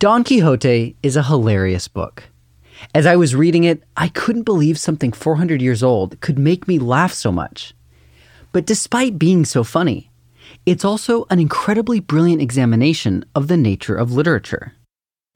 [0.00, 2.22] Don Quixote is a hilarious book.
[2.94, 6.78] As I was reading it, I couldn't believe something 400 years old could make me
[6.78, 7.74] laugh so much.
[8.52, 10.12] But despite being so funny,
[10.64, 14.72] it's also an incredibly brilliant examination of the nature of literature.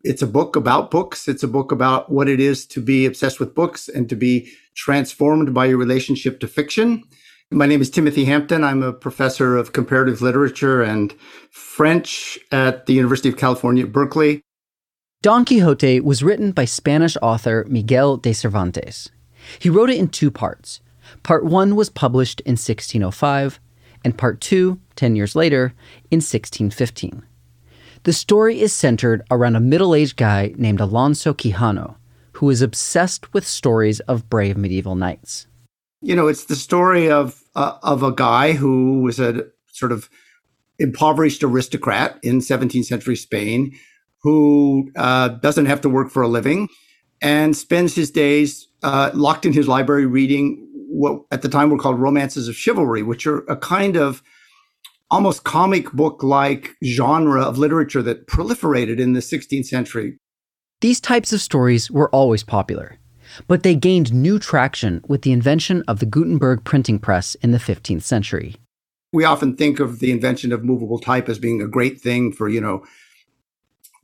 [0.05, 1.27] It's a book about books.
[1.27, 4.49] It's a book about what it is to be obsessed with books and to be
[4.77, 7.03] transformed by your relationship to fiction.
[7.51, 8.63] My name is Timothy Hampton.
[8.63, 11.13] I'm a professor of comparative literature and
[11.51, 14.41] French at the University of California, Berkeley.
[15.23, 19.09] Don Quixote was written by Spanish author Miguel de Cervantes.
[19.61, 20.81] He wrote it in two parts.
[21.23, 23.61] Part one was published in 1605,
[24.05, 25.75] and part two, 10 years later,
[26.11, 27.23] in 1615.
[28.03, 31.95] The story is centered around a middle aged guy named Alonso Quijano,
[32.33, 35.47] who is obsessed with stories of brave medieval knights.
[36.01, 40.11] You know, it's the story of, uh, of a guy who was a sort of
[40.81, 43.79] impoverished aristocrat in 17th century Spain
[44.23, 46.69] who uh, doesn't have to work for a living
[47.21, 51.79] and spends his days uh, locked in his library reading what at the time were
[51.79, 54.23] called romances of chivalry, which are a kind of
[55.11, 60.19] almost comic book like genre of literature that proliferated in the 16th century.
[60.81, 62.99] These types of stories were always popular,
[63.47, 67.59] but they gained new traction with the invention of the Gutenberg printing press in the
[67.59, 68.57] 15th century.
[69.13, 72.49] We often think of the invention of movable type as being a great thing for,
[72.49, 72.83] you know,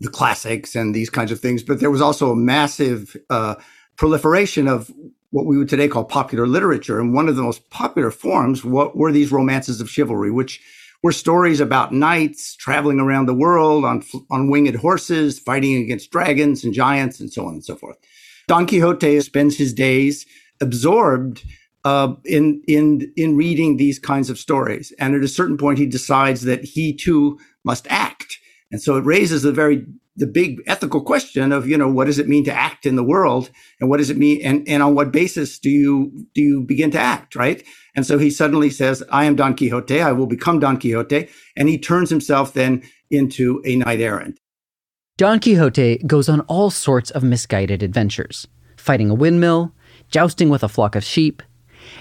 [0.00, 1.62] the classics and these kinds of things.
[1.62, 3.56] But there was also a massive uh,
[3.96, 4.90] proliferation of
[5.30, 7.00] what we would today call popular literature.
[7.00, 10.60] And one of the most popular forms what were these romances of chivalry, which
[11.02, 16.64] were stories about knights traveling around the world on, on winged horses, fighting against dragons
[16.64, 17.96] and giants and so on and so forth.
[18.48, 20.26] Don Quixote spends his days
[20.60, 21.44] absorbed
[21.84, 25.86] uh, in in in reading these kinds of stories, and at a certain point, he
[25.86, 28.38] decides that he too must act.
[28.70, 29.86] And so it raises the very
[30.18, 33.04] the big ethical question of, you know, what does it mean to act in the
[33.04, 33.50] world?
[33.80, 34.40] And what does it mean?
[34.42, 37.36] And, and on what basis do you, do you begin to act?
[37.36, 37.64] Right.
[37.94, 40.00] And so he suddenly says, I am Don Quixote.
[40.00, 41.28] I will become Don Quixote.
[41.56, 44.40] And he turns himself then into a knight errant.
[45.16, 48.46] Don Quixote goes on all sorts of misguided adventures,
[48.76, 49.72] fighting a windmill,
[50.10, 51.42] jousting with a flock of sheep,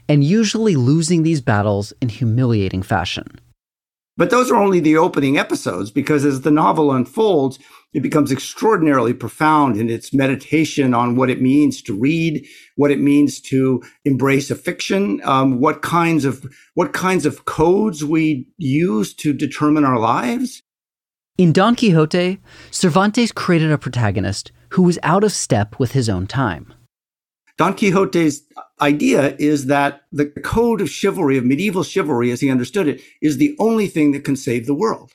[0.09, 3.39] and usually losing these battles in humiliating fashion.
[4.17, 7.59] But those are only the opening episodes because as the novel unfolds,
[7.94, 12.45] it becomes extraordinarily profound in its meditation on what it means to read,
[12.75, 18.03] what it means to embrace a fiction, um, what kinds of what kinds of codes
[18.03, 20.63] we use to determine our lives.
[21.38, 22.39] In Don Quixote,
[22.72, 26.73] Cervantes created a protagonist who was out of step with his own time.
[27.57, 28.41] Don Quixote's
[28.81, 33.38] idea is that the code of chivalry, of medieval chivalry as he understood it, is
[33.38, 35.13] the only thing that can save the world.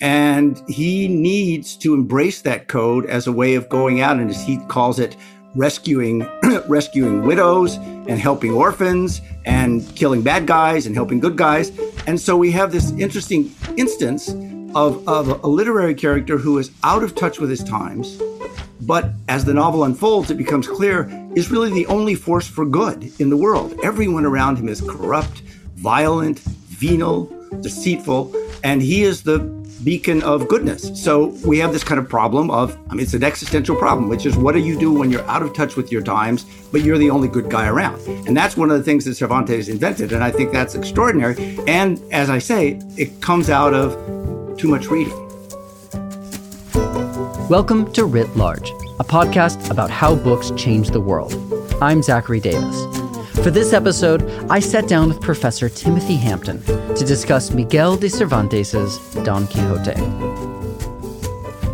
[0.00, 4.42] And he needs to embrace that code as a way of going out and as
[4.42, 5.16] he calls it,
[5.54, 6.28] rescuing
[6.68, 11.72] rescuing widows and helping orphans and killing bad guys and helping good guys.
[12.06, 14.28] And so we have this interesting instance
[14.74, 18.20] of, of a literary character who is out of touch with his times,
[18.82, 23.12] but as the novel unfolds, it becomes clear is really the only force for good
[23.20, 23.78] in the world.
[23.82, 25.40] Everyone around him is corrupt,
[25.76, 27.26] violent, venal,
[27.60, 28.34] deceitful,
[28.64, 29.38] and he is the
[29.84, 30.90] beacon of goodness.
[31.00, 34.26] So we have this kind of problem of, I mean, it's an existential problem, which
[34.26, 36.98] is what do you do when you're out of touch with your times, but you're
[36.98, 38.00] the only good guy around?
[38.26, 40.12] And that's one of the things that Cervantes invented.
[40.12, 41.58] And I think that's extraordinary.
[41.68, 43.96] And as I say, it comes out of
[44.58, 45.14] too much reading.
[47.48, 51.32] Welcome to Writ Large, a podcast about how books change the world.
[51.80, 52.84] I'm Zachary Davis.
[53.36, 58.98] For this episode, I sat down with Professor Timothy Hampton to discuss Miguel de Cervantes'
[59.22, 60.00] Don Quixote.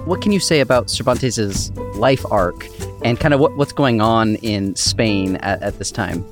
[0.04, 2.68] What can you say about Cervantes' life arc
[3.02, 6.22] and kind of what, what's going on in Spain at, at this time?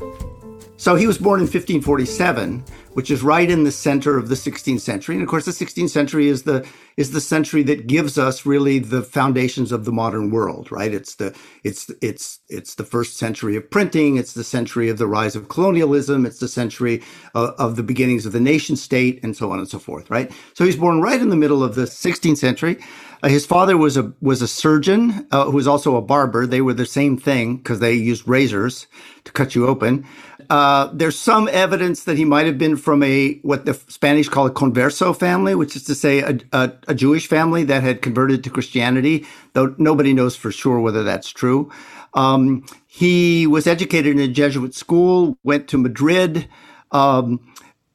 [0.82, 2.64] So he was born in 1547
[2.94, 5.14] which is right in the center of the 16th century.
[5.14, 8.79] And of course, the 16th century is the is the century that gives us really
[8.79, 10.93] the foundations of the modern world, right?
[10.93, 11.34] It's the
[11.64, 14.17] it's it's it's the first century of printing.
[14.17, 16.26] It's the century of the rise of colonialism.
[16.26, 17.02] It's the century
[17.34, 20.31] of, of the beginnings of the nation state, and so on and so forth, right?
[20.55, 22.79] So he's born right in the middle of the 16th century.
[23.23, 26.47] Uh, his father was a was a surgeon uh, who was also a barber.
[26.47, 28.87] They were the same thing because they used razors
[29.25, 30.05] to cut you open.
[30.51, 34.47] Uh, there's some evidence that he might have been from a what the Spanish call
[34.47, 38.43] a converso family, which is to say a, a, a Jewish family that had converted
[38.45, 41.71] to Christianity, though nobody knows for sure whether that's true.
[42.15, 46.49] Um, he was educated in a Jesuit school, went to Madrid,
[46.91, 47.41] um,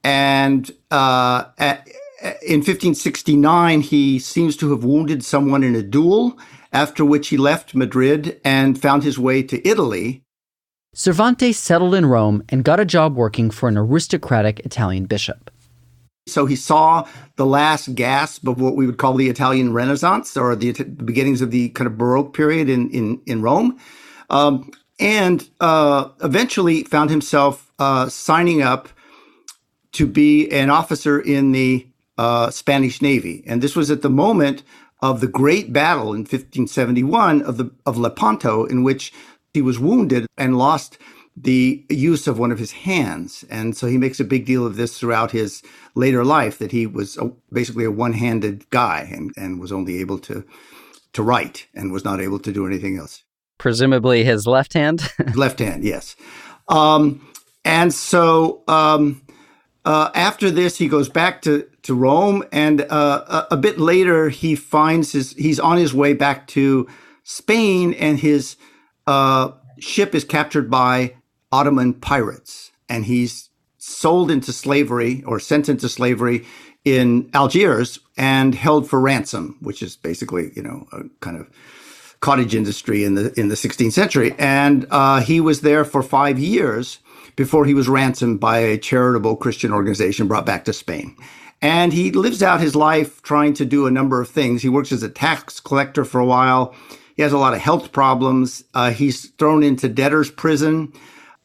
[0.03, 1.87] and uh, at,
[2.21, 6.37] in 1569 he seems to have wounded someone in a duel.
[6.73, 10.23] After which he left Madrid and found his way to Italy,
[10.93, 15.51] Cervantes settled in Rome and got a job working for an aristocratic Italian bishop.
[16.27, 20.55] So he saw the last gasp of what we would call the Italian Renaissance or
[20.55, 23.79] the, the beginnings of the kind of Baroque period in, in, in Rome.
[24.29, 28.89] Um, and uh, eventually found himself uh, signing up
[29.93, 31.87] to be an officer in the
[32.17, 33.43] uh, Spanish Navy.
[33.47, 34.63] And this was at the moment
[35.01, 39.13] of the great battle in 1571 of the of Lepanto, in which
[39.53, 40.97] he was wounded and lost
[41.35, 43.45] the use of one of his hands.
[43.49, 45.61] And so he makes a big deal of this throughout his
[45.93, 50.17] later life that he was a, basically a one-handed guy and, and was only able
[50.19, 50.43] to
[51.13, 53.23] to write and was not able to do anything else.
[53.57, 55.11] Presumably his left hand?
[55.35, 56.15] left hand, yes.
[56.67, 57.27] Um,
[57.65, 59.21] and so um,
[59.87, 64.27] uh, after this, he goes back to, to Rome, and uh, a, a, bit later,
[64.27, 66.89] he finds his he's on his way back to
[67.23, 68.57] Spain, and his
[69.07, 71.15] uh, ship is captured by
[71.53, 76.45] Ottoman pirates, and he's sold into slavery or sent into slavery
[76.83, 81.49] in Algiers and held for ransom, which is basically you know a kind of
[82.19, 86.37] cottage industry in the in the 16th century, and uh, he was there for five
[86.37, 86.99] years
[87.37, 91.15] before he was ransomed by a charitable Christian organization brought back to Spain.
[91.61, 94.61] And he lives out his life trying to do a number of things.
[94.61, 96.75] He works as a tax collector for a while.
[97.15, 98.63] He has a lot of health problems.
[98.73, 100.93] Uh, he's thrown into debtor's prison.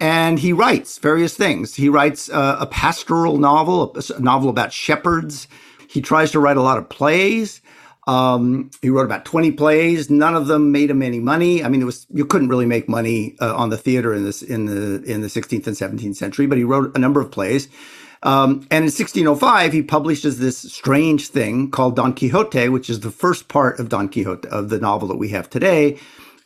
[0.01, 1.77] And he writes various things.
[1.77, 5.47] He writes uh, a pastoral novel, a novel about shepherds.
[5.89, 7.62] He tries to write a lot of plays.
[8.07, 10.11] Um, he wrote about 20 plays.
[10.11, 11.63] None of them made him any money.
[11.63, 14.43] I mean, it was you couldn't really make money uh, on the theater in this
[14.43, 17.69] in the in the 16th and 17th century, but he wrote a number of plays.
[18.25, 23.11] Um, and in 1605, he publishes this strange thing called Don Quixote, which is the
[23.11, 25.99] first part of Don Quixote of the novel that we have today,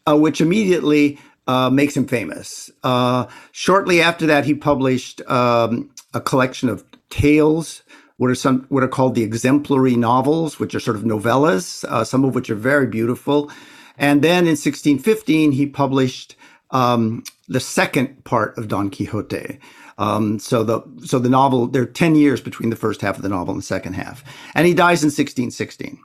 [0.06, 2.70] uh, which immediately uh, makes him famous.
[2.82, 7.82] Uh, shortly after that, he published um, a collection of tales
[8.19, 12.05] what are some what are called the exemplary novels, which are sort of novellas, uh,
[12.05, 13.51] some of which are very beautiful.
[13.99, 16.37] And then in 1615, he published
[16.71, 19.59] um, the second part of Don Quixote.
[19.99, 23.23] Um, so the so the novel there are ten years between the first half of
[23.23, 24.23] the novel and the second half,
[24.55, 25.99] and he dies in 1616.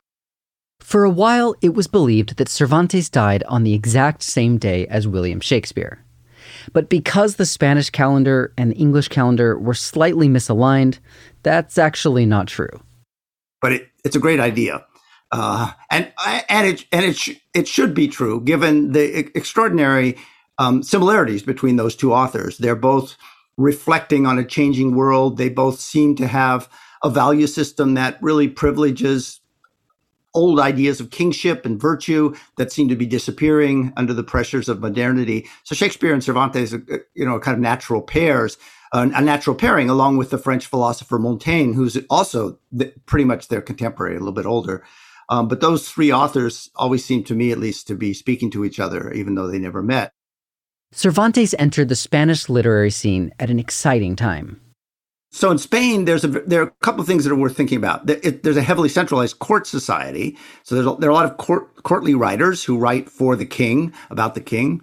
[0.80, 5.08] For a while, it was believed that Cervantes died on the exact same day as
[5.08, 6.04] William Shakespeare.
[6.74, 11.00] But because the Spanish calendar and the English calendar were slightly misaligned,
[11.44, 12.82] that's actually not true.
[13.62, 14.86] But it, it's a great idea.
[15.32, 16.12] Uh, and
[16.50, 20.18] and it and it sh- it should be true given the extraordinary
[20.58, 22.58] um, similarities between those two authors.
[22.58, 23.16] They're both
[23.58, 25.38] reflecting on a changing world.
[25.38, 26.70] They both seem to have
[27.04, 29.41] a value system that really privileges
[30.34, 34.80] old ideas of kingship and virtue that seem to be disappearing under the pressures of
[34.80, 35.48] modernity.
[35.64, 38.58] So Shakespeare and Cervantes, are, you know, kind of natural pairs,
[38.94, 42.60] uh, a natural pairing, along with the French philosopher Montaigne, who's also
[43.06, 44.84] pretty much their contemporary, a little bit older.
[45.30, 48.66] Um, but those three authors always seem to me, at least, to be speaking to
[48.66, 50.12] each other, even though they never met.
[50.92, 54.60] Cervantes entered the Spanish literary scene at an exciting time.
[55.34, 57.78] So in Spain, there's a there are a couple of things that are worth thinking
[57.78, 58.06] about.
[58.06, 61.84] there's a heavily centralized court society, so there's a, there are a lot of court,
[61.84, 64.82] courtly writers who write for the king about the king,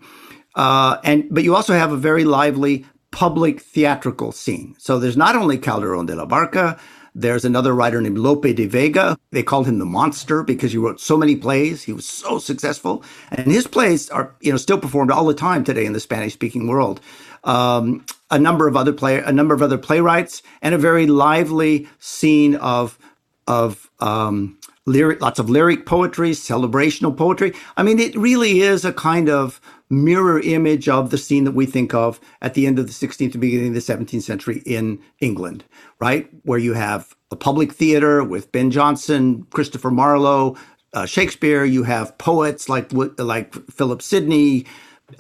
[0.55, 4.75] uh, and but you also have a very lively public theatrical scene.
[4.79, 6.79] So there's not only Calderon de la Barca,
[7.15, 9.19] there's another writer named Lope de Vega.
[9.31, 11.83] They called him the monster because he wrote so many plays.
[11.83, 13.03] He was so successful.
[13.31, 16.35] And his plays are, you know, still performed all the time today in the Spanish
[16.35, 17.01] speaking world
[17.45, 21.89] um, a number of other play a number of other playwrights, and a very lively
[21.99, 22.99] scene of
[23.47, 24.58] of um,
[24.89, 27.55] lyric, lots of lyric poetry, celebrational poetry.
[27.77, 31.67] I mean, it really is a kind of mirror image of the scene that we
[31.67, 35.01] think of at the end of the 16th and beginning of the 17th century in
[35.21, 35.65] England,
[36.01, 36.31] right?
[36.45, 40.57] Where you have a public theater with Ben Jonson, Christopher Marlowe,
[40.95, 41.65] uh, Shakespeare.
[41.65, 44.67] You have poets like like Philip Sidney,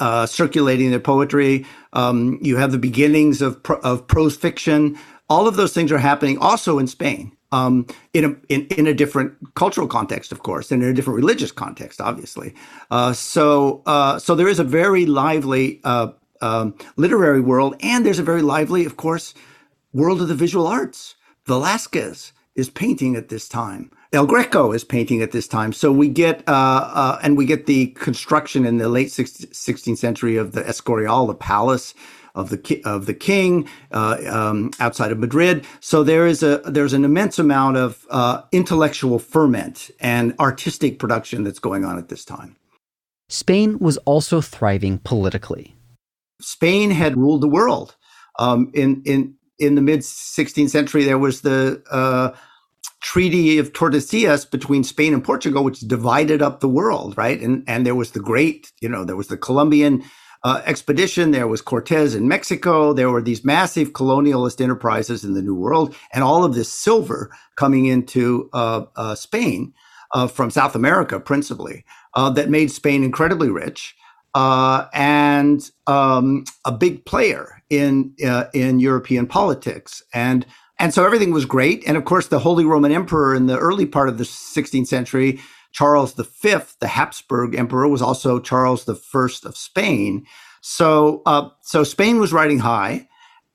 [0.00, 1.66] uh, circulating their poetry.
[1.94, 4.98] Um, you have the beginnings of, pro- of prose fiction.
[5.30, 7.32] All of those things are happening also in Spain.
[7.52, 11.16] Um, in a in, in a different cultural context, of course, and in a different
[11.16, 12.54] religious context, obviously.
[12.90, 16.08] Uh, so uh, so there is a very lively uh,
[16.40, 19.34] um, literary world, and there's a very lively, of course,
[19.92, 21.14] world of the visual arts.
[21.46, 23.90] Velázquez is painting at this time.
[24.12, 25.72] El Greco is painting at this time.
[25.72, 30.36] So we get, uh, uh, and we get the construction in the late 16th century
[30.36, 31.94] of the Escorial, the palace
[32.34, 35.64] of the of the king uh, um, outside of Madrid.
[35.80, 41.44] So there is a there's an immense amount of uh, intellectual ferment and artistic production
[41.44, 42.56] that's going on at this time.
[43.28, 45.74] Spain was also thriving politically.
[46.40, 47.96] Spain had ruled the world.
[48.38, 52.30] Um, in in in the mid 16th century, there was the uh,
[53.00, 57.40] Treaty of Tordesillas between Spain and Portugal, which divided up the world, right?
[57.40, 60.04] And and there was the great, you know, there was the Columbian
[60.44, 61.30] uh, expedition.
[61.30, 62.92] There was Cortez in Mexico.
[62.92, 67.30] There were these massive colonialist enterprises in the New World, and all of this silver
[67.56, 69.74] coming into uh, uh, Spain
[70.12, 73.94] uh, from South America, principally, uh, that made Spain incredibly rich
[74.34, 78.14] uh, and um, a big player in
[78.54, 80.02] in European politics.
[80.14, 80.46] And
[80.78, 81.82] and so everything was great.
[81.86, 85.40] And of course, the Holy Roman Emperor in the early part of the 16th century
[85.72, 88.92] Charles V, the Habsburg emperor, was also Charles I
[89.44, 90.26] of Spain.
[90.60, 93.08] So, uh, so Spain was riding high,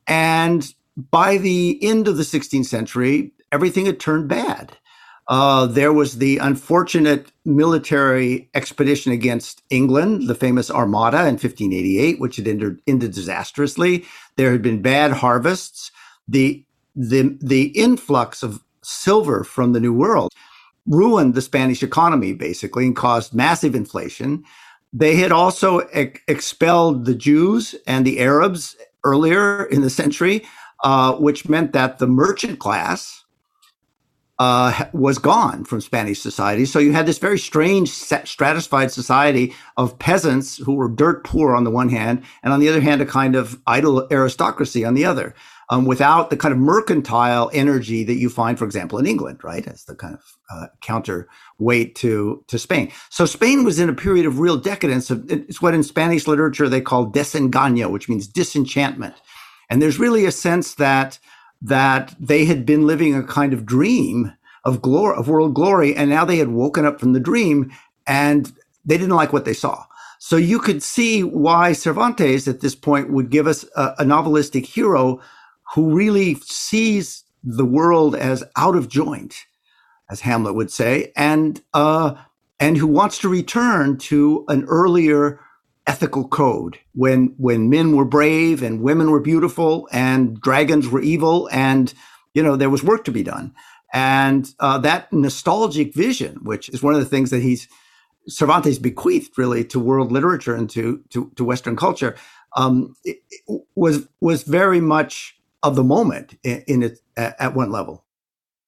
[0.07, 0.73] and
[1.11, 4.77] by the end of the 16th century, everything had turned bad.
[5.27, 12.35] Uh, there was the unfortunate military expedition against England, the famous Armada in 1588, which
[12.35, 14.05] had ended, ended disastrously.
[14.35, 15.91] There had been bad harvests.
[16.27, 16.65] The
[16.95, 20.31] the the influx of silver from the New World
[20.85, 24.43] ruined the Spanish economy basically and caused massive inflation.
[24.91, 30.45] They had also ex- expelled the Jews and the Arabs earlier in the century,
[30.83, 33.23] uh, which meant that the merchant class
[34.39, 36.65] uh, was gone from Spanish society.
[36.65, 41.63] So you had this very strange stratified society of peasants who were dirt poor on
[41.63, 45.05] the one hand, and on the other hand, a kind of idle aristocracy on the
[45.05, 45.35] other
[45.73, 49.65] um, without the kind of mercantile energy that you find, for example, in England, right,
[49.67, 52.91] as the kind of uh, counterweight to to Spain.
[53.09, 55.09] So Spain was in a period of real decadence.
[55.09, 59.15] It's what in Spanish literature they call desengaño, which means disenchantment.
[59.69, 61.17] And there's really a sense that
[61.61, 64.31] that they had been living a kind of dream
[64.65, 67.71] of glory, of world glory, and now they had woken up from the dream,
[68.05, 68.53] and
[68.85, 69.83] they didn't like what they saw.
[70.19, 74.65] So you could see why Cervantes at this point would give us a, a novelistic
[74.65, 75.19] hero
[75.73, 79.45] who really sees the world as out of joint,
[80.09, 82.15] as Hamlet would say, and uh,
[82.59, 85.39] and who wants to return to an earlier
[85.85, 91.49] ethical code when when men were brave and women were beautiful and dragons were evil
[91.51, 91.93] and
[92.33, 93.53] you know there was work to be done.
[93.95, 97.67] And uh, that nostalgic vision which is one of the things that he's
[98.27, 102.15] cervantes bequeathed really to world literature and to to, to western culture
[102.55, 102.95] um,
[103.75, 108.03] was was very much of the moment in, in it at one level.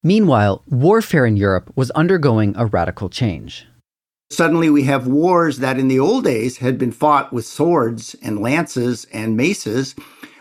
[0.04, 3.68] Meanwhile, warfare in Europe was undergoing a radical change.
[4.30, 8.40] Suddenly, we have wars that in the old days had been fought with swords and
[8.40, 9.96] lances and maces,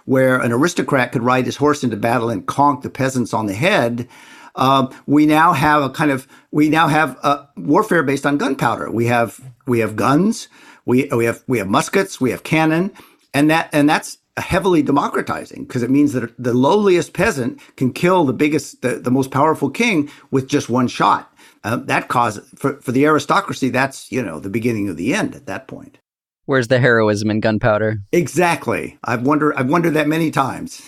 [0.05, 3.55] where an aristocrat could ride his horse into battle and conk the peasants on the
[3.55, 4.09] head.
[4.55, 8.91] Uh, we now have a kind of we now have a warfare based on gunpowder.
[8.91, 10.49] We have we have guns,
[10.85, 12.93] we we have we have muskets, we have cannon,
[13.33, 18.25] and that and that's heavily democratizing because it means that the lowliest peasant can kill
[18.25, 21.33] the biggest, the, the most powerful king with just one shot.
[21.62, 25.35] Uh, that causes for, for the aristocracy, that's, you know, the beginning of the end
[25.35, 25.99] at that point.
[26.47, 27.99] Where's the heroism in gunpowder?
[28.12, 28.99] Exactly.
[29.05, 30.83] I've wondered, I've wondered that many times.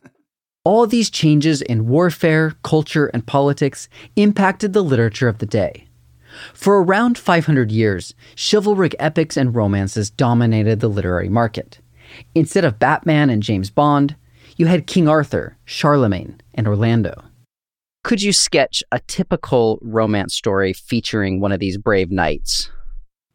[0.64, 5.88] All these changes in warfare, culture, and politics impacted the literature of the day.
[6.54, 11.80] For around 500 years, chivalric epics and romances dominated the literary market.
[12.34, 14.16] Instead of Batman and James Bond,
[14.56, 17.22] you had King Arthur, Charlemagne, and Orlando.
[18.04, 22.70] Could you sketch a typical romance story featuring one of these brave knights?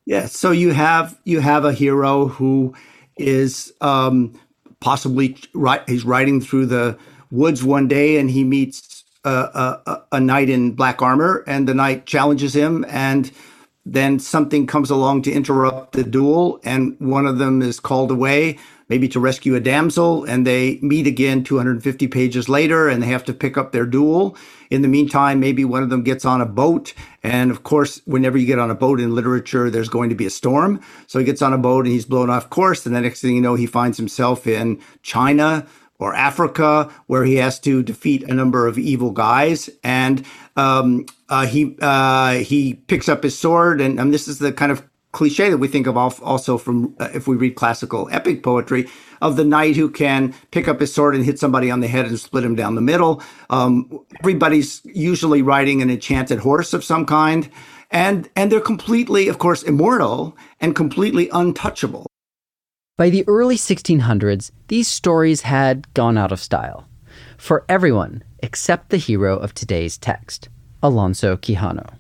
[0.05, 2.73] Yeah, so you have you have a hero who
[3.17, 4.37] is um,
[4.81, 5.81] possibly right.
[5.87, 6.97] He's riding through the
[7.31, 11.73] woods one day and he meets a, a, a knight in black armor, and the
[11.73, 13.31] knight challenges him and
[13.85, 18.57] then something comes along to interrupt the duel, and one of them is called away,
[18.87, 23.25] maybe to rescue a damsel, and they meet again 250 pages later and they have
[23.25, 24.37] to pick up their duel.
[24.69, 26.93] In the meantime, maybe one of them gets on a boat.
[27.23, 30.25] And of course, whenever you get on a boat in literature, there's going to be
[30.25, 30.79] a storm.
[31.07, 32.85] So he gets on a boat and he's blown off course.
[32.85, 35.67] And the next thing you know, he finds himself in China
[35.99, 41.45] or Africa, where he has to defeat a number of evil guys, and um, uh,
[41.45, 45.49] he uh, he picks up his sword, and, and, this is the kind of cliche
[45.49, 48.89] that we think of also from uh, if we read classical epic poetry
[49.21, 52.05] of the knight who can pick up his sword and hit somebody on the head
[52.05, 53.21] and split him down the middle.
[53.49, 57.49] Um, everybody's usually riding an enchanted horse of some kind,
[57.91, 62.07] and and they're completely, of course, immortal and completely untouchable.
[62.95, 66.87] By the early 1600s, these stories had gone out of style
[67.39, 70.47] for everyone except the hero of today's text,
[70.83, 71.95] Alonso Quijano.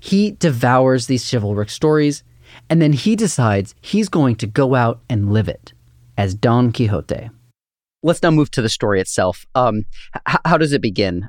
[0.00, 2.22] He devours these chivalric stories,
[2.68, 5.72] and then he decides he's going to go out and live it
[6.16, 7.30] as Don Quixote.
[8.04, 9.46] Let's now move to the story itself.
[9.56, 9.84] Um,
[10.28, 11.28] h- how does it begin?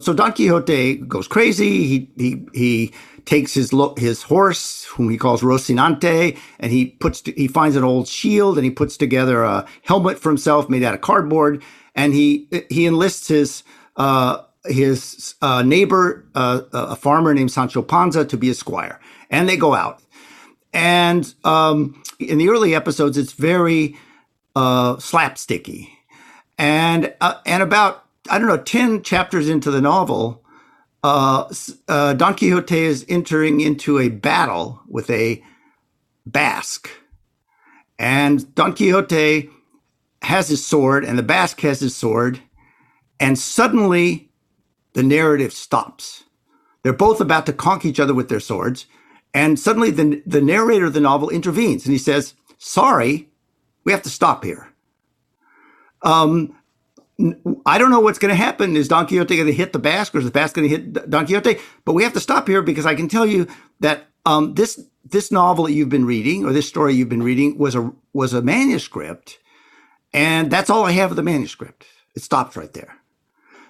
[0.00, 1.86] So Don Quixote goes crazy.
[1.88, 2.92] He he he
[3.24, 7.76] takes his lo- his horse, whom he calls Rocinante, and he puts to, he finds
[7.76, 11.64] an old shield and he puts together a helmet for himself made out of cardboard,
[11.96, 13.64] and he he enlists his
[13.96, 19.00] uh, his uh, neighbor, uh, a farmer named Sancho Panza, to be a squire,
[19.30, 20.00] and they go out.
[20.72, 23.96] And um, in the early episodes, it's very
[24.56, 25.88] uh, slapsticky,
[26.56, 30.44] and uh, and about I don't know, 10 chapters into the novel,
[31.02, 31.52] uh,
[31.88, 35.42] uh, Don Quixote is entering into a battle with a
[36.26, 36.90] Basque.
[37.98, 39.50] And Don Quixote
[40.22, 42.40] has his sword, and the Basque has his sword,
[43.20, 44.30] and suddenly
[44.94, 46.24] the narrative stops.
[46.82, 48.86] They're both about to conk each other with their swords,
[49.34, 53.28] and suddenly the, the narrator of the novel intervenes and he says, Sorry,
[53.84, 54.68] we have to stop here.
[56.02, 56.57] Um,
[57.66, 58.76] I don't know what's going to happen.
[58.76, 61.10] Is Don Quixote going to hit the Basque, or is the Basque going to hit
[61.10, 61.58] Don Quixote?
[61.84, 63.48] But we have to stop here because I can tell you
[63.80, 67.58] that um, this this novel that you've been reading, or this story you've been reading,
[67.58, 69.38] was a was a manuscript,
[70.12, 71.86] and that's all I have of the manuscript.
[72.14, 72.96] It stops right there.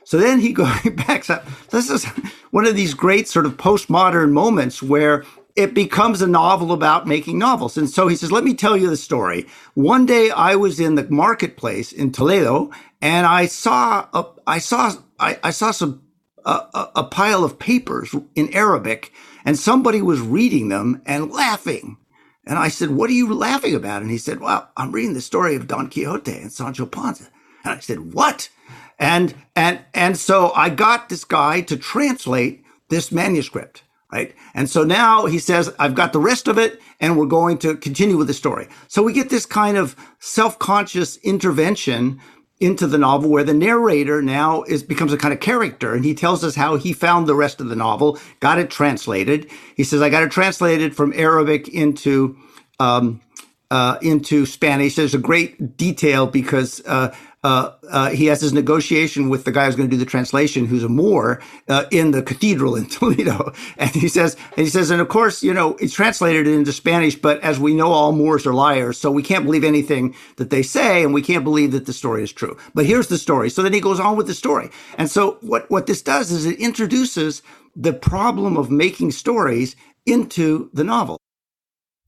[0.04, 0.70] So then he goes
[1.06, 1.46] backs up.
[1.70, 2.04] This is
[2.50, 5.24] one of these great sort of postmodern moments where
[5.58, 7.78] it becomes a novel about making novels.
[7.78, 9.46] And so he says, Let me tell you the story.
[9.74, 12.70] One day I was in the marketplace in Toledo
[13.02, 16.02] and I saw a, I saw I, I saw some
[16.46, 19.12] a, a pile of papers in Arabic,
[19.44, 21.98] and somebody was reading them and laughing.
[22.46, 25.22] And I said, "What are you laughing about?" And he said, "Well, I'm reading the
[25.22, 27.26] story of Don Quixote and Sancho Panza."
[27.64, 28.50] And I said, "What?"
[28.98, 34.34] And and and so I got this guy to translate this manuscript, right?
[34.54, 37.76] And so now he says, "I've got the rest of it, and we're going to
[37.76, 42.20] continue with the story." So we get this kind of self-conscious intervention
[42.60, 46.14] into the novel where the narrator now is becomes a kind of character and he
[46.14, 50.02] tells us how he found the rest of the novel got it translated he says
[50.02, 52.36] i got it translated from arabic into
[52.80, 53.20] um,
[53.70, 59.28] uh, into spanish there's a great detail because uh, uh, uh, he has his negotiation
[59.28, 62.22] with the guy who's going to do the translation, who's a Moor uh, in the
[62.22, 65.94] cathedral in Toledo, and he says, and he says, and of course, you know, it's
[65.94, 69.64] translated into Spanish, but as we know, all Moors are liars, so we can't believe
[69.64, 72.56] anything that they say, and we can't believe that the story is true.
[72.74, 73.50] But here's the story.
[73.50, 76.46] So then he goes on with the story, and so what what this does is
[76.46, 77.42] it introduces
[77.76, 81.17] the problem of making stories into the novel.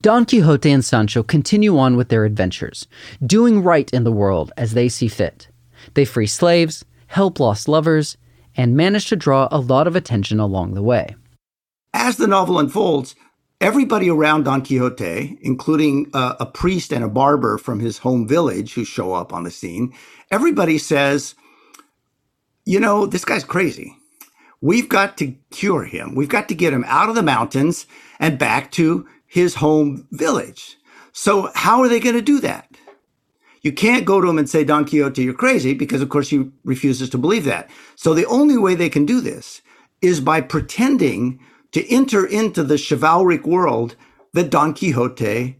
[0.01, 2.87] Don Quixote and Sancho continue on with their adventures,
[3.23, 5.47] doing right in the world as they see fit.
[5.93, 8.17] They free slaves, help lost lovers,
[8.57, 11.15] and manage to draw a lot of attention along the way.
[11.93, 13.13] As the novel unfolds,
[13.59, 18.73] everybody around Don Quixote, including uh, a priest and a barber from his home village
[18.73, 19.93] who show up on the scene,
[20.31, 21.35] everybody says,
[22.65, 23.95] you know, this guy's crazy.
[24.61, 26.15] We've got to cure him.
[26.15, 27.85] We've got to get him out of the mountains
[28.19, 30.77] and back to his home village.
[31.13, 32.67] So how are they going to do that?
[33.61, 36.51] You can't go to him and say, Don Quixote, you're crazy, because of course he
[36.65, 37.69] refuses to believe that.
[37.95, 39.61] So the only way they can do this
[40.01, 41.39] is by pretending
[41.71, 43.95] to enter into the chivalric world
[44.33, 45.55] that Don Quixote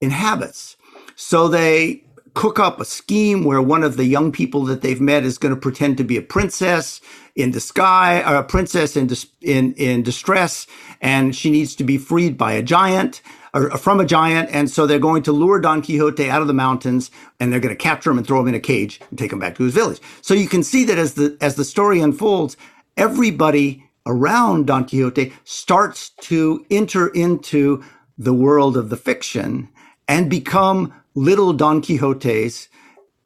[0.00, 0.76] inhabits.
[1.16, 2.04] So they
[2.34, 5.52] cook up a scheme where one of the young people that they've met is going
[5.52, 7.00] to pretend to be a princess
[7.38, 10.66] in disguise, or a princess in, dis- in, in distress,
[11.00, 13.22] and she needs to be freed by a giant
[13.54, 14.50] or uh, from a giant.
[14.52, 17.74] And so they're going to lure Don Quixote out of the mountains and they're going
[17.74, 19.72] to capture him and throw him in a cage and take him back to his
[19.72, 20.00] village.
[20.20, 22.56] So you can see that as the, as the story unfolds,
[22.96, 27.84] everybody around Don Quixote starts to enter into
[28.18, 29.68] the world of the fiction
[30.08, 32.68] and become little Don Quixotes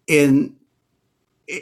[0.07, 0.55] in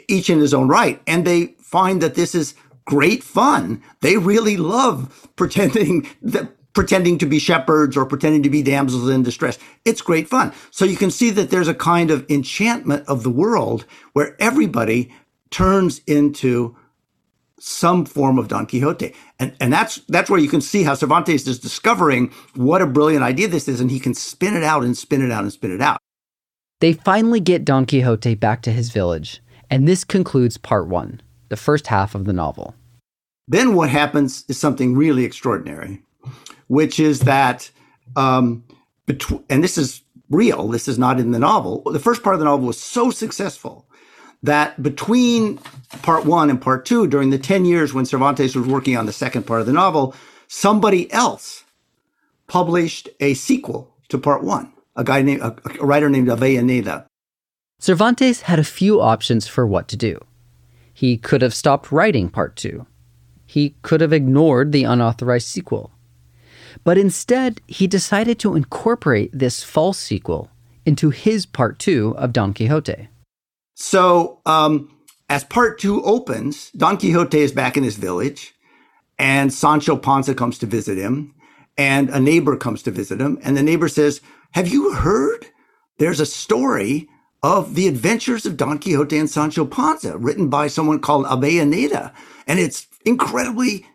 [0.07, 1.01] each in his own right.
[1.07, 2.53] And they find that this is
[2.85, 3.81] great fun.
[4.01, 9.23] They really love pretending that pretending to be shepherds or pretending to be damsels in
[9.23, 9.59] distress.
[9.83, 10.53] It's great fun.
[10.71, 15.13] So you can see that there's a kind of enchantment of the world where everybody
[15.49, 16.77] turns into
[17.59, 19.13] some form of Don Quixote.
[19.37, 23.23] And, and that's, that's where you can see how Cervantes is discovering what a brilliant
[23.23, 23.81] idea this is.
[23.81, 25.99] And he can spin it out and spin it out and spin it out.
[26.79, 29.43] They finally get Don Quixote back to his village.
[29.69, 32.73] And this concludes part one, the first half of the novel.
[33.47, 36.01] Then what happens is something really extraordinary,
[36.67, 37.69] which is that,
[38.15, 38.63] um,
[39.05, 41.83] betw- and this is real, this is not in the novel.
[41.91, 43.85] The first part of the novel was so successful
[44.41, 45.57] that between
[46.01, 49.11] part one and part two, during the 10 years when Cervantes was working on the
[49.11, 50.15] second part of the novel,
[50.47, 51.65] somebody else
[52.47, 57.05] published a sequel to part one, a guy named, a, a writer named Avellaneda.
[57.79, 60.17] Cervantes had a few options for what to do.
[61.01, 62.85] He could have stopped writing part two.
[63.47, 65.89] He could have ignored the unauthorized sequel.
[66.83, 70.51] But instead, he decided to incorporate this false sequel
[70.85, 73.09] into his part two of Don Quixote.
[73.73, 74.95] So, um,
[75.27, 78.53] as part two opens, Don Quixote is back in his village,
[79.17, 81.33] and Sancho Panza comes to visit him,
[81.79, 85.47] and a neighbor comes to visit him, and the neighbor says, Have you heard?
[85.97, 87.09] There's a story
[87.43, 92.13] of the adventures of Don Quixote and Sancho Panza, written by someone called Avellaneda,
[92.47, 93.85] and it's incredibly,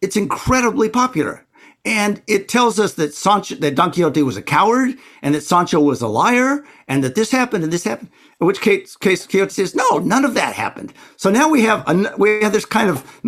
[0.00, 1.46] it's incredibly popular.
[1.84, 5.80] And it tells us that Sancho, that Don Quixote was a coward and that Sancho
[5.80, 8.10] was a liar and that this happened and this happened.
[8.40, 10.92] In which case, case Quixote says, no, none of that happened.
[11.16, 13.20] So now we have, a, we have this kind of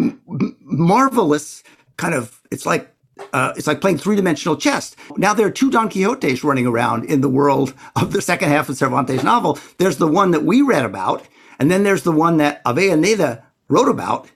[0.61, 1.65] marvelous
[1.97, 2.94] kind of, it's like,
[3.33, 4.95] uh, it's like playing three dimensional chess.
[5.17, 8.69] Now there are two Don Quixotes running around in the world of the second half
[8.69, 9.59] of Cervantes' novel.
[9.79, 11.27] There's the one that we read about,
[11.59, 14.31] and then there's the one that Avellaneda wrote about.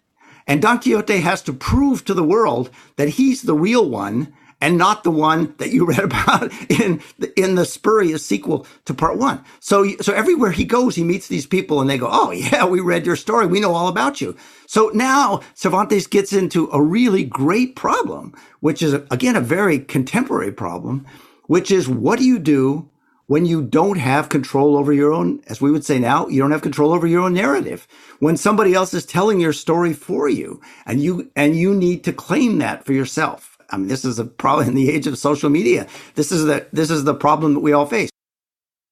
[0.47, 4.79] And Don Quixote has to prove to the world that he's the real one and
[4.79, 9.19] not the one that you read about in the, in the spurious sequel to part
[9.19, 9.45] one.
[9.61, 12.81] So, so everywhere he goes, he meets these people and they go, Oh yeah, we
[12.81, 13.47] read your story.
[13.47, 14.37] We know all about you.
[14.67, 20.53] So now Cervantes gets into a really great problem, which is again, a very contemporary
[20.53, 21.07] problem,
[21.47, 22.89] which is what do you do
[23.27, 26.51] when you don't have control over your own, as we would say now, you don't
[26.51, 27.87] have control over your own narrative.
[28.21, 32.13] When somebody else is telling your story for you and you, and you need to
[32.15, 33.58] claim that for yourself.
[33.71, 35.87] I mean, this is a problem in the age of social media.
[36.15, 38.11] This is the, this is the problem that we all face.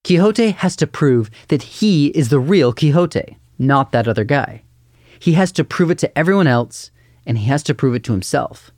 [0.04, 4.62] Quixote has to prove that he is the real Quixote, not that other guy.
[5.18, 6.90] He has to prove it to everyone else,
[7.24, 8.70] and he has to prove it to himself.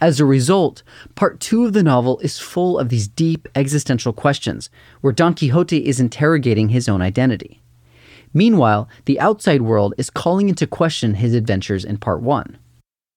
[0.00, 0.82] As a result,
[1.14, 4.68] part two of the novel is full of these deep existential questions,
[5.00, 7.62] where Don Quixote is interrogating his own identity.
[8.34, 12.58] Meanwhile, the outside world is calling into question his adventures in part one.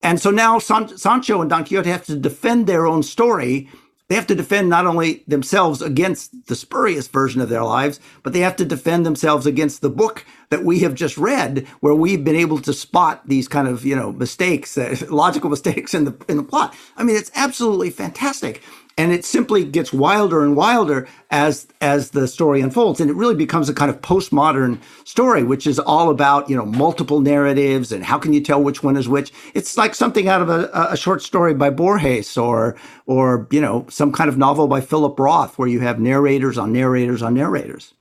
[0.01, 3.69] And so now San- Sancho and Don Quixote have to defend their own story.
[4.07, 8.33] They have to defend not only themselves against the spurious version of their lives, but
[8.33, 12.23] they have to defend themselves against the book that we have just read, where we've
[12.23, 16.15] been able to spot these kind of you know mistakes, uh, logical mistakes in the
[16.27, 16.75] in the plot.
[16.97, 18.63] I mean, it's absolutely fantastic
[18.99, 22.99] and it simply gets wilder and wilder as as the story unfolds.
[22.99, 26.65] And it really becomes a kind of postmodern story which is all about you know
[26.65, 29.31] multiple narratives and how can you tell which one is which.
[29.53, 32.75] It's like something out of a, a short story by borges or
[33.05, 36.73] or you know some kind of novel by philip roth where you have narrators on
[36.73, 37.93] narrators on narrators.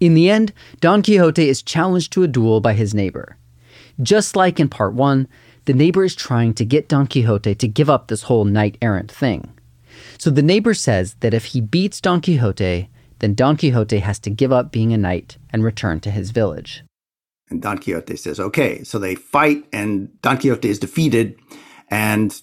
[0.00, 3.36] In the end don quixote is challenged to a duel by his neighbor.
[4.02, 5.28] Just like in part one
[5.66, 9.12] the neighbor is trying to get don quixote to give up this whole knight errant
[9.12, 9.54] thing
[10.18, 14.30] so the neighbor says that if he beats Don Quixote, then Don Quixote has to
[14.30, 16.84] give up being a knight and return to his village.
[17.50, 18.82] And Don Quixote says, okay.
[18.84, 21.38] So they fight, and Don Quixote is defeated
[21.88, 22.40] and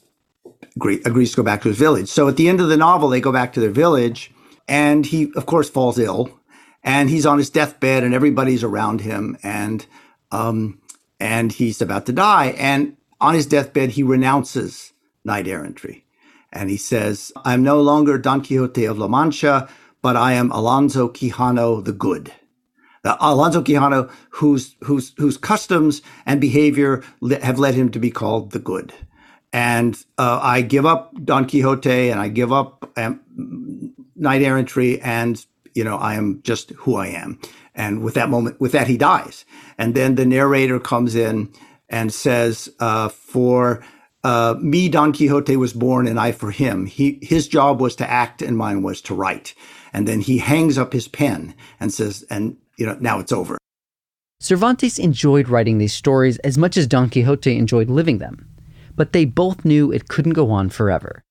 [0.76, 2.08] agrees to go back to his village.
[2.08, 4.32] So at the end of the novel, they go back to their village,
[4.68, 6.40] and he, of course, falls ill.
[6.84, 9.86] And he's on his deathbed, and everybody's around him, and
[10.32, 10.80] um,
[11.20, 12.56] and he's about to die.
[12.58, 14.92] And on his deathbed, he renounces
[15.24, 16.06] knight errantry.
[16.52, 19.70] And he says, I'm no longer Don Quixote of La Mancha,
[20.02, 22.32] but I am Alonso Quijano the Good.
[23.04, 27.04] The Alonso Quijano, whose, whose, whose customs and behavior
[27.42, 28.94] have led him to be called the Good.
[29.54, 35.44] And uh, I give up Don Quixote and I give up um, knight errantry and,
[35.74, 37.40] you know, I am just who I am.
[37.76, 39.46] And with that moment, with that, he dies.
[39.78, 41.52] And then the narrator comes in
[41.90, 43.84] and says, uh, for
[44.24, 46.86] uh, me, Don Quixote was born and I for him.
[46.86, 49.56] He, his job was to act and mine was to write.
[49.94, 53.58] And then he hangs up his pen and says, and you know, now it's over.
[54.40, 58.48] Cervantes enjoyed writing these stories as much as Don Quixote enjoyed living them,
[58.96, 61.24] but they both knew it couldn't go on forever.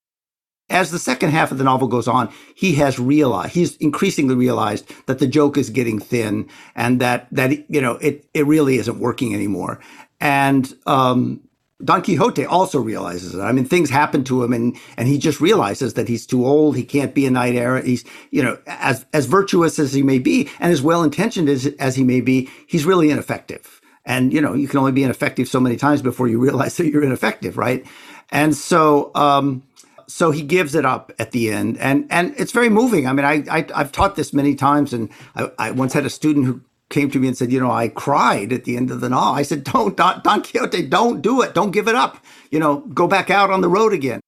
[0.71, 4.91] as the second half of the novel goes on, he has realized, he's increasingly realized
[5.07, 9.01] that the joke is getting thin and that, that, you know, it, it really isn't
[9.01, 9.81] working anymore.
[10.21, 11.43] And, um,
[11.85, 13.41] Don Quixote also realizes it.
[13.41, 16.77] I mean, things happen to him and, and he just realizes that he's too old.
[16.77, 17.87] He can't be a knight errant.
[17.87, 21.67] He's, you know, as, as virtuous as he may be and as well intentioned as,
[21.79, 23.81] as he may be, he's really ineffective.
[24.05, 26.87] And, you know, you can only be ineffective so many times before you realize that
[26.87, 27.87] you're ineffective, right?
[28.31, 29.63] And so, um,
[30.07, 33.07] so he gives it up at the end, and and it's very moving.
[33.07, 36.11] I mean, I, I have taught this many times, and I, I, once had a
[36.11, 39.01] student who came to me and said, you know, I cried at the end of
[39.01, 39.35] the novel.
[39.35, 42.23] I said, don't Don, Don Quixote, don't do it, don't give it up.
[42.51, 44.21] You know, go back out on the road again.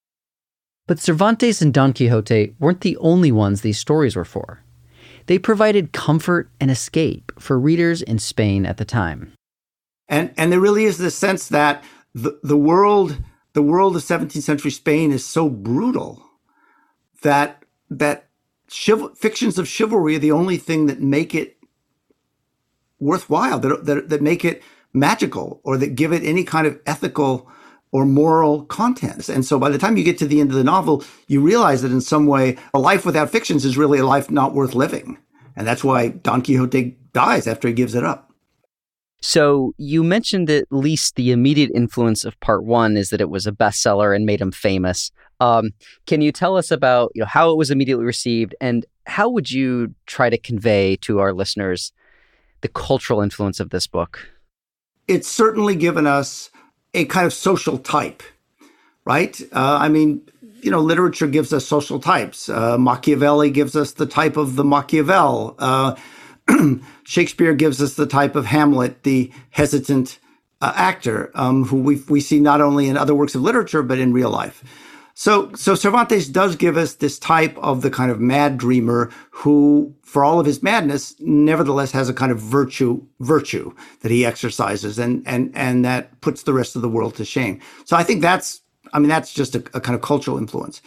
[0.87, 4.63] But Cervantes and Don Quixote weren't the only ones these stories were for.
[5.27, 9.33] They provided comfort and escape for readers in Spain at the time.
[10.09, 13.19] And and there really is this sense that the, the world
[13.53, 16.23] the world of 17th century Spain is so brutal
[17.23, 18.29] that that
[18.69, 21.57] chiv- fictions of chivalry are the only thing that make it
[23.03, 24.63] worthwhile, that, that, that make it
[24.93, 27.51] magical, or that give it any kind of ethical
[27.93, 29.29] or moral content.
[29.29, 31.83] And so by the time you get to the end of the novel, you realize
[31.83, 35.19] that in some way, a life without fictions is really a life not worth living.
[35.57, 38.33] And that's why Don Quixote dies after he gives it up.
[39.21, 43.47] So you mentioned at least the immediate influence of part one is that it was
[43.47, 45.13] a bestseller and made him famous.
[45.39, 45.71] Um,
[46.07, 49.51] can you tell us about you know how it was immediately received and how would
[49.51, 51.93] you try to convey to our listeners
[52.63, 54.31] the cultural influence of this book?
[55.07, 56.51] It's certainly given us
[56.95, 58.23] a kind of social type,
[59.05, 59.41] right?
[59.53, 60.23] Uh, I mean,
[60.63, 62.49] you know, literature gives us social types.
[62.49, 65.57] Uh, Machiavelli gives us the type of the Machiavel.
[65.59, 65.97] Uh,
[67.05, 70.19] Shakespeare gives us the type of Hamlet, the hesitant
[70.61, 73.99] uh, actor, um, who we we see not only in other works of literature but
[73.99, 74.63] in real life.
[75.15, 79.95] So, so Cervantes does give us this type of the kind of mad dreamer who,
[80.03, 84.99] for all of his madness, nevertheless has a kind of virtue, virtue that he exercises
[84.99, 87.61] and, and, and that puts the rest of the world to shame.
[87.85, 90.81] So I think that's, I mean, that's just a, a kind of cultural influence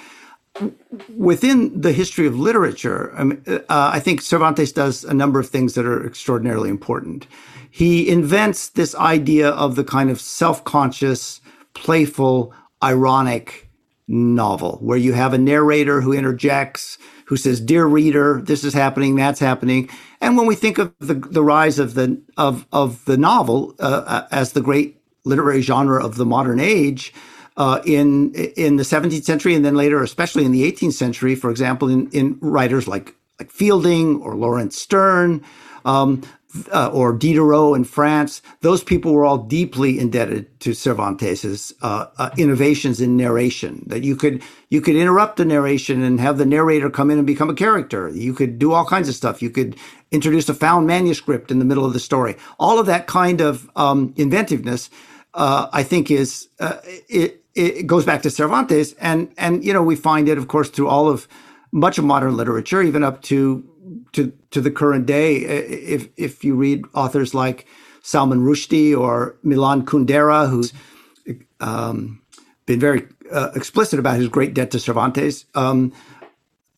[1.18, 5.50] within the history of literature, I, mean, uh, I think Cervantes does a number of
[5.50, 7.28] things that are extraordinarily important.
[7.70, 11.42] He invents this idea of the kind of self-conscious,
[11.74, 13.65] playful, ironic
[14.08, 19.16] novel where you have a narrator who interjects, who says, "Dear reader, this is happening,
[19.16, 19.90] that's happening."
[20.22, 24.04] And when we think of the, the rise of the of of the novel uh,
[24.06, 27.14] uh as the great literary genre of the modern age,
[27.58, 31.50] uh, in in the 17th century and then later, especially in the 18th century, for
[31.50, 35.44] example, in, in writers like like Fielding or Laurence Sterne.
[35.84, 36.24] Um,
[36.72, 42.30] uh, or Diderot in France, those people were all deeply indebted to Cervantes's uh, uh,
[42.38, 43.84] innovations in narration.
[43.88, 47.28] That you could you could interrupt the narration and have the narrator come in and
[47.28, 48.10] become a character.
[48.10, 49.42] You could do all kinds of stuff.
[49.42, 49.78] You could
[50.12, 52.38] introduce a found manuscript in the middle of the story.
[52.60, 54.90] All of that kind of um, inventiveness,
[55.34, 56.78] uh, I think, is uh,
[57.10, 60.70] it, it goes back to Cervantes, and and you know we find it, of course,
[60.70, 61.28] through all of
[61.76, 63.64] much of modern literature, even up to
[64.14, 65.36] to to the current day.
[65.36, 67.68] If if you read authors like
[68.02, 70.74] Salman Rushdie or Milan Kundera, who's
[71.60, 72.22] um,
[72.66, 75.92] been very uh, explicit about his great debt to Cervantes, um,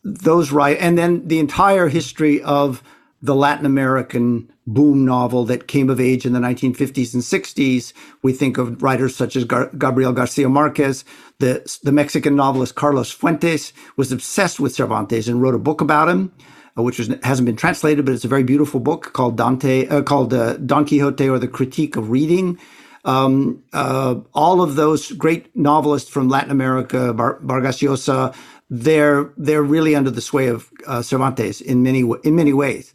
[0.04, 2.82] those right, and then the entire history of
[3.22, 7.94] the Latin American boom novel that came of age in the 1950s and 60s.
[8.22, 11.04] We think of writers such as Gar- Gabriel Garcia Marquez.
[11.40, 16.10] The, the Mexican novelist Carlos Fuentes was obsessed with Cervantes and wrote a book about
[16.10, 16.32] him,
[16.78, 20.02] uh, which was, hasn't been translated, but it's a very beautiful book called Dante, uh,
[20.04, 22.60] called uh, Don Quixote or the Critique of Reading.
[23.06, 28.36] Um, uh, all of those great novelists from Latin America, Bar- Vargas Llosa,
[28.70, 32.94] they're they're really under the sway of uh, Cervantes in many in many ways.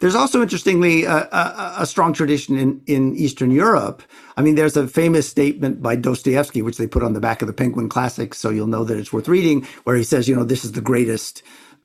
[0.00, 4.02] There's also, interestingly, a, a, a, strong tradition in, in Eastern Europe.
[4.38, 7.48] I mean, there's a famous statement by Dostoevsky, which they put on the back of
[7.48, 10.42] the Penguin Classics, so you'll know that it's worth reading, where he says, you know,
[10.44, 11.42] this is the greatest,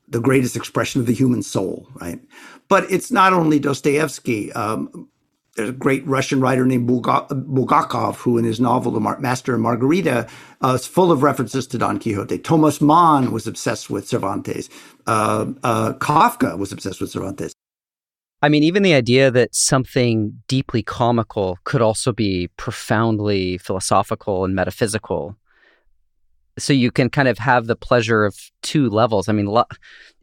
[0.07, 2.21] the greatest expression of the human soul, right?
[2.69, 4.53] But it's not only Dostoevsky.
[4.53, 5.09] Um,
[5.55, 10.27] there's a great Russian writer named Bulgakov, who in his novel *The Master and Margarita*
[10.61, 12.39] uh, is full of references to Don Quixote.
[12.39, 14.69] Thomas Mann was obsessed with Cervantes.
[15.07, 17.53] Uh, uh, Kafka was obsessed with Cervantes.
[18.41, 24.53] I mean, even the idea that something deeply comical could also be profoundly philosophical and
[24.53, 25.37] metaphysical.
[26.57, 29.29] So you can kind of have the pleasure of two levels.
[29.29, 29.55] I mean,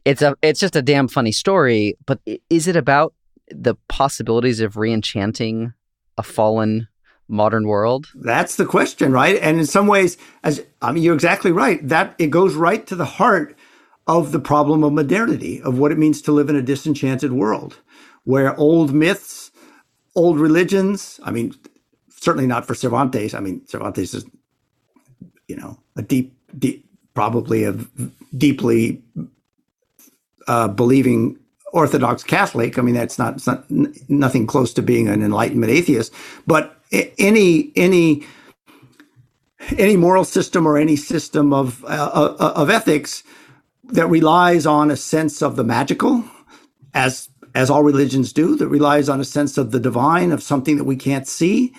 [0.05, 2.19] it's a it's just a damn funny story, but
[2.49, 3.13] is it about
[3.49, 5.73] the possibilities of reenchanting
[6.17, 6.87] a fallen
[7.27, 8.07] modern world?
[8.15, 9.37] That's the question, right?
[9.41, 11.85] And in some ways, as I mean, you're exactly right.
[11.87, 13.55] That it goes right to the heart
[14.07, 17.79] of the problem of modernity, of what it means to live in a disenchanted world,
[18.25, 19.51] where old myths,
[20.15, 21.53] old religions, I mean,
[22.09, 23.33] certainly not for Cervantes.
[23.33, 24.25] I mean, Cervantes is,
[25.47, 27.73] you know, a deep, deep probably a
[28.35, 29.03] deeply
[30.47, 31.37] uh, believing
[31.73, 32.79] Orthodox Catholic.
[32.79, 33.65] I mean, that's not, not
[34.09, 36.13] nothing close to being an Enlightenment atheist.
[36.47, 36.79] But
[37.19, 38.25] any any
[39.77, 41.87] any moral system or any system of uh,
[42.39, 43.23] uh, of ethics
[43.85, 46.23] that relies on a sense of the magical,
[46.93, 50.77] as as all religions do, that relies on a sense of the divine, of something
[50.77, 51.73] that we can't see.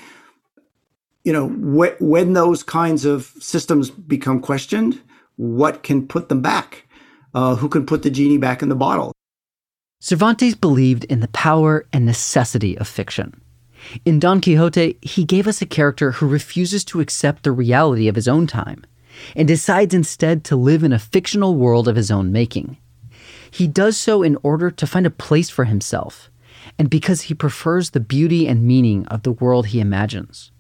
[1.24, 5.00] You know, wh- when those kinds of systems become questioned,
[5.36, 6.86] what can put them back?
[7.34, 9.12] Uh, who can put the genie back in the bottle?
[10.04, 13.40] Cervantes believed in the power and necessity of fiction.
[14.04, 18.14] In Don Quixote, he gave us a character who refuses to accept the reality of
[18.14, 18.84] his own time
[19.34, 22.76] and decides instead to live in a fictional world of his own making.
[23.50, 26.28] He does so in order to find a place for himself
[26.78, 30.52] and because he prefers the beauty and meaning of the world he imagines.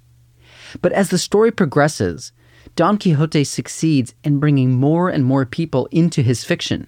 [0.80, 2.32] But as the story progresses,
[2.76, 6.86] Don Quixote succeeds in bringing more and more people into his fiction,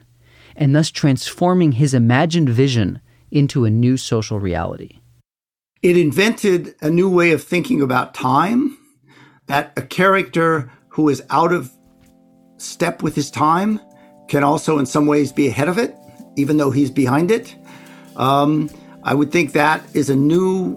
[0.56, 4.98] and thus transforming his imagined vision into a new social reality.
[5.82, 8.76] It invented a new way of thinking about time,
[9.46, 11.70] that a character who is out of
[12.56, 13.80] step with his time
[14.28, 15.94] can also, in some ways, be ahead of it,
[16.36, 17.54] even though he's behind it.
[18.16, 18.70] Um,
[19.04, 20.76] I would think that is a new,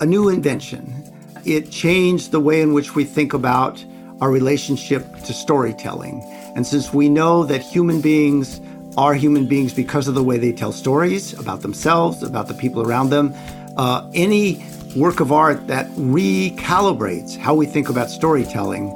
[0.00, 1.04] a new invention.
[1.44, 3.84] It changed the way in which we think about
[4.20, 6.22] our relationship to storytelling.
[6.56, 8.60] And since we know that human beings
[8.96, 12.82] are human beings because of the way they tell stories about themselves, about the people
[12.82, 13.34] around them,
[13.76, 14.64] uh, any
[14.96, 18.88] work of art that recalibrates how we think about storytelling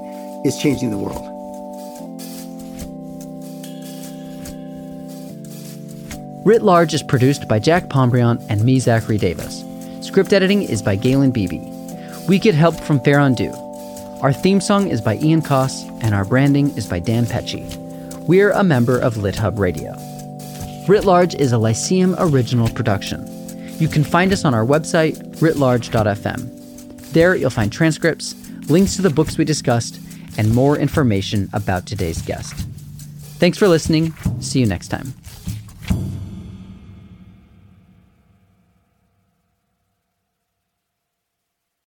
[0.44, 1.30] is changing the world.
[6.44, 9.64] Writ Large is produced by Jack Pombriant and me, Zachary Davis.
[10.02, 11.70] Script editing is by Galen Beebe.
[12.28, 13.50] We get help from Fair Undo.
[14.20, 17.83] Our theme song is by Ian Coss, and our branding is by Dan Pecci.
[18.26, 19.92] We're a member of LitHub Radio.
[20.88, 23.22] Writ Large is a Lyceum original production.
[23.78, 27.12] You can find us on our website, writlarge.fm.
[27.12, 28.34] There you'll find transcripts,
[28.70, 30.00] links to the books we discussed,
[30.38, 32.54] and more information about today's guest.
[33.38, 34.14] Thanks for listening.
[34.40, 35.12] See you next time.